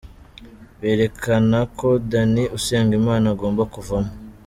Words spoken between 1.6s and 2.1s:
ko